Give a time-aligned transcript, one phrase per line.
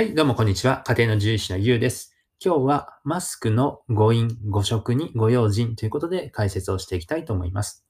[0.00, 0.82] はい、どうもこんにちは。
[0.86, 2.16] 家庭の獣医師のゆうです。
[2.42, 7.84] 今日はマスクの誤飲、誤食にご用心ということで解説をしていきたいと思います。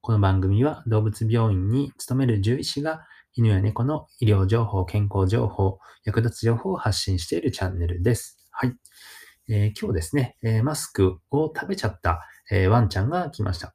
[0.00, 3.00] この番組は動物病院に勤める獣医師が
[3.34, 8.38] 犬や猫の医療情報、健康情報、役立つ情報を発信しているチャンネルです。
[8.52, 8.76] はい。
[9.48, 13.74] えー今日ですね、えーマスクを食べちゃった、えーワンちゃんが来ました。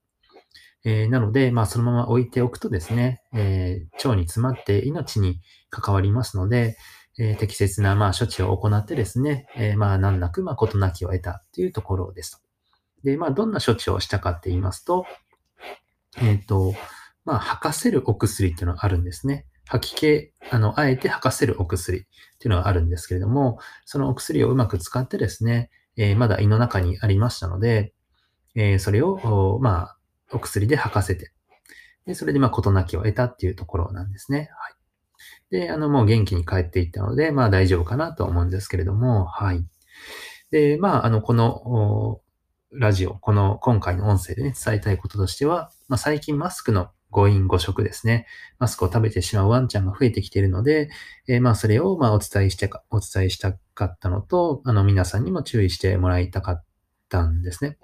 [0.86, 6.78] えなので、まあ、そのまま置いておくとですね、え腸に詰まって命に関わりますので、
[7.20, 12.40] えー適切な、まあ、処置を行ってですね、えーまあ、難なく、まあ、事なきを得たというところですと。
[13.04, 15.06] で、まあ、どんな処置をしたかって言いますと、
[16.22, 16.74] えっ、と、
[17.26, 19.46] まあ、吐かせるお薬っていうのがあるんですね。
[19.68, 22.02] 吐き気、あの、あえて吐かせるお薬っ
[22.40, 27.94] ていうのがあるんですけれども、そのお薬をうまく使ってですね、えーまだ胃の中にありましたので、
[28.56, 29.14] えーそれを、
[29.56, 29.98] おまあ、
[30.32, 31.32] お薬で吐かせて、
[32.06, 34.50] で、それでまあ、事なきを得たっていうところなんですね。
[34.60, 34.81] はい。
[35.50, 39.66] で、あの、もう元気に帰っていったので、まあ大丈夫かなと思うんですけれども、はい。
[40.52, 42.22] で、まあ、あの、この、
[42.74, 48.28] ラジオ、この今回の音声でね、伝えたいこととしては、まあ最近マスクの誤飲誤食ですね。
[48.60, 50.90] マスクを食べてしまうワンちゃんが増えてきているので、
[51.28, 56.64] えーまあそれをまあお伝えしてか、お伝えしたかったのと、あの皆さんにも注意してもらいたかっ
[57.10, 57.78] たんですね。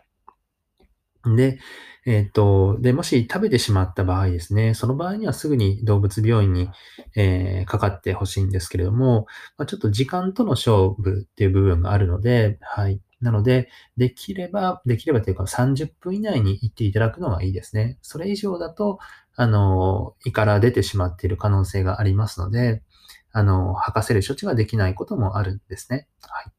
[1.36, 1.60] で、
[2.06, 6.70] えっ、と、で、もし食べてしまった場合ですね、その場合にはすぐに動物病院に、
[7.16, 9.26] えーかかってほしいんですけれども、
[9.58, 13.02] まあ、ちょっと時間との勝負っていう部分があるので、はい。
[13.20, 17.98] なので、できれば、できればというか30分以内に行っていただくのがいいですね。
[18.02, 19.00] それ以上だと、
[19.36, 22.84] あの、胃から出てしまっている可能性がありますので、
[23.32, 26.08] あの、吐かせる処置ができないこともあるんですね。
[26.22, 26.54] はい。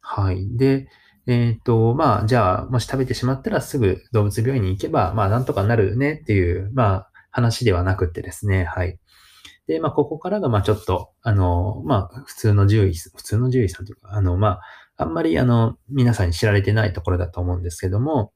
[0.00, 0.56] はい。
[0.56, 0.88] で、
[1.26, 8.98] えっ、と、まあ、じゃあ、もし食べてしまったらすぐ動物病院に行けば、まあ、なんとかなるねっていう、まあ、話ではなくてですね、はい。
[9.68, 14.62] で、まあ、ここからが、まあ、ちょっと、あの、まあ、普通の獣医、普通の獣医さんというか、あの、まあ、
[14.96, 18.32] あんまり、あの、皆さんに知られてないところだと思うんですけども、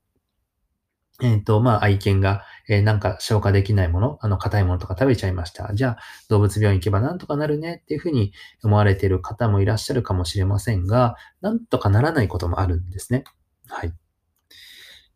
[1.22, 5.72] えっ、と、まあ、愛犬が、えーなんか消化できないもの、あの、硬いものとか食べちゃいました。
[5.74, 8.32] じゃあ、動物病院行けばなんとかなるねっていうふうに
[8.62, 13.24] 思われている方もいらっしゃるかもしれませんが、なんとかならないこともあるんですね。
[13.68, 13.92] はい。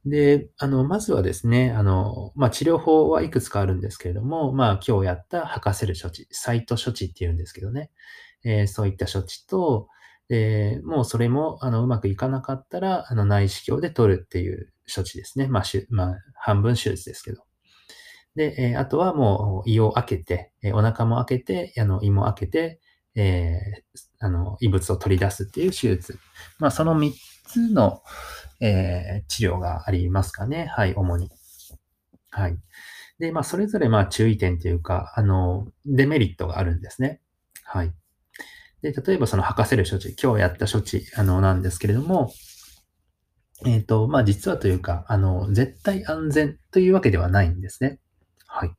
[0.07, 7.91] で、あの、まずはですね、あの、まあ、治療法はいくつかあるんですけれども、まあ、今日やった吐かせる処置、サイト処置っていうんですけどね、
[8.43, 9.89] えーそういった処置と、
[10.31, 15.49] えーもうそれも、あの、うまくいかなかったら、あの、内視鏡で取るっていう処置ですね。
[15.49, 17.43] まあ、しゅまあ、半分手術ですけど。
[18.37, 22.81] で、えあとはもう胃を開けて、えお腹も開けて、あの、胃も開けて、
[23.17, 26.19] えーあの、異物を取り出すっていう手術。
[26.59, 27.13] まあ、その3
[27.47, 28.03] つの、
[28.61, 30.67] えー治療がありますかね。
[30.67, 31.31] はい、主に。
[32.31, 32.57] はい。
[33.19, 37.21] で、まあ、それぞれ、まあ、注意点というか、あの、デメリットがあるんですね。
[37.65, 37.93] はい。
[38.83, 42.33] で、例えばその吐かせる処置、今日やった処置、あの、なんですけれども、
[43.67, 47.99] えっ、と、まあ、実はというか、あの、絶対安全というわけではないんですね。
[48.47, 48.71] はい。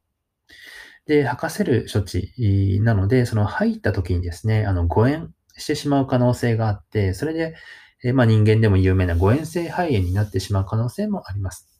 [1.05, 7.55] で、吐かせる処置なので、その吐いた時にですね、あの、誤嚥してしまう可能性があって、それで、
[8.03, 11.70] えまあ、人間でも有名な誤嚥性肺炎になってしまう可能性もあります。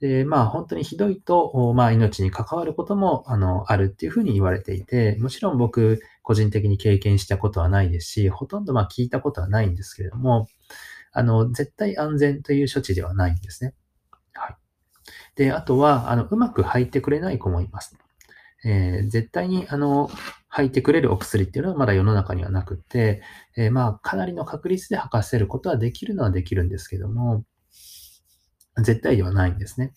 [0.00, 10.48] で、まあ、本当にひどいと、まあ、命に関わることも、あの、あるっていうふうに言われていて、もちろん僕、個人的に経験したことはないですし、ほとんどまあ聞いたことはないんですけれども、
[11.12, 13.74] あの、絶対安全という処置ではないんですね。
[14.34, 14.56] はい。
[15.36, 17.96] で、あとは、あの、うまく吐いてくれない子もいます。
[18.64, 20.10] えー絶対に、あの、
[20.48, 23.22] 吐いてくれるお薬っていうのはまだ世の中にはなくて、
[23.56, 27.44] えーまあ、かなりの確率で吐かせることはできるのはできるんですけども、
[28.82, 29.92] 絶対ではないんですね。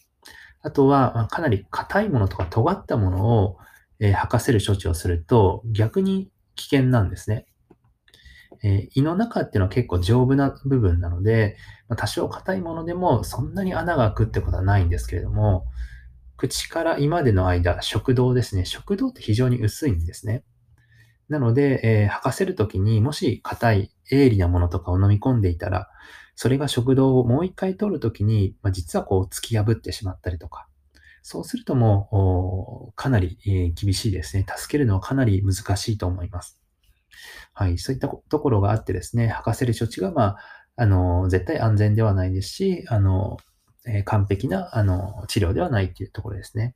[0.62, 3.58] あとは、かなり硬いものとか尖ったものを、
[4.00, 7.46] えー吐かせる処置をすると逆に危険なんですね。
[8.64, 11.58] えー胃の中っていうのは結構丈夫な部分なので、
[11.88, 15.66] まあ多少硬いものでもそんなに穴が開くってことはないんですけれども、
[16.38, 18.66] 口から胃までの間、食道ですね。
[18.66, 20.44] 食道って非常に薄いんですね。
[21.30, 25.90] なので、えー吐かせるときにもし硬い鋭利なものとかを飲み込んでいたら、
[26.36, 30.68] それが食道をもう一回取るときに、まあ、実はこう突き破ってしまったりとか、
[31.22, 34.46] そうするともう、かなり、えー厳しいですね。
[34.48, 36.60] 助けるのはかなり難しいと思います。
[37.54, 37.78] はい。
[37.78, 40.38] そういったところがあってですね、吐かせる処置が、まあ、
[40.78, 43.38] あの、絶対安全ではないですし、あの、
[43.86, 46.76] え完璧な、あの、治療ではないっていうところですね。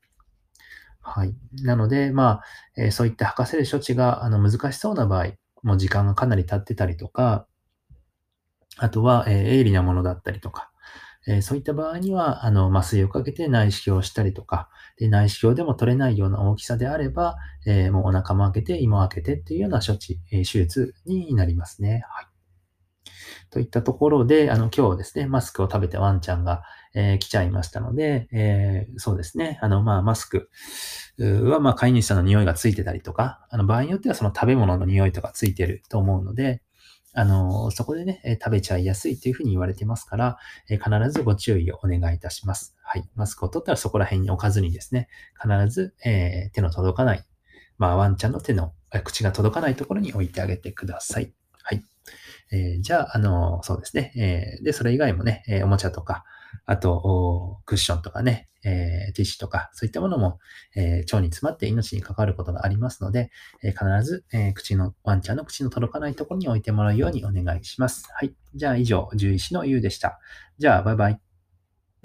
[1.04, 1.36] はい。
[1.64, 2.44] なので、まあ、
[2.78, 5.28] えーそういった吐かせる処置が、あの、難しそうな場合、
[5.62, 7.48] もう時間がかなり経ってたりとか、
[8.78, 10.70] あとは、えー鋭利なものだったりとか、
[11.28, 22.04] えーそういった場合には、あの、麻酔をかけて内視鏡をしたりとか、で内視鏡でも取れないような大きさであれば、えーもうお腹も開けて、胃も開けてっていうような処置、え手術になりますね。
[22.10, 22.28] はい。
[23.54, 26.64] といったところで、あの、今日ですね、マスクを食べてワンちゃんが、
[26.96, 30.50] えー来ちゃいましたので、えーそうですね、あの、まあ、マスク
[31.20, 36.64] は、まあ、飼い主さんの匂いがついてたりとか、あの、場合によってはその食べ物の匂いとかついてると思うので、
[37.14, 42.76] あの、そこでね、え食べちゃいやすいっていうふうに言われてますから、え必ずご注意をお願いいたします。
[42.82, 43.08] はい。
[43.14, 45.10] マスクを取ったらそこら辺に置かずにですね、
[45.40, 47.24] 必ず、えー手の届かない、
[47.78, 48.74] まあ、ワンちゃんの手の、
[49.04, 51.34] 口が届かないところに置いてあげてください。
[51.64, 51.84] はい。
[52.52, 54.14] えーじゃあ、あの、そうですね。
[54.18, 56.24] えーで、それ以外もね、えおもちゃとか、
[56.66, 60.40] あと、クッションとかね、えーティッシュとか、そういったものも、
[60.76, 63.32] えー腸に詰まって命に関わることがありますので、
[63.64, 68.06] えー必ず、えー口の、ワンちゃんの口の届かないところに置いてもらうようにお願いします。
[68.14, 68.34] はい。
[68.56, 70.20] じゃあ、以上、獣医師のゆうでした。
[70.60, 71.33] じゃあ、バイバイ。